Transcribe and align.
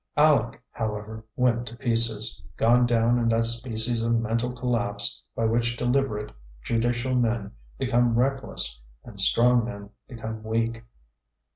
Aleck, 0.17 0.59
however, 0.71 1.23
went 1.35 1.67
to 1.67 1.75
pieces, 1.75 2.43
gone 2.57 2.87
down 2.87 3.19
in 3.19 3.29
that 3.29 3.45
species 3.45 4.01
of 4.01 4.15
mental 4.19 4.51
collapse 4.51 5.21
by 5.35 5.45
which 5.45 5.77
deliberate, 5.77 6.31
judicial 6.63 7.13
men 7.13 7.51
become 7.77 8.15
reckless, 8.15 8.79
and 9.03 9.19
strong 9.19 9.63
men 9.63 9.91
become 10.07 10.41
weak. 10.43 10.85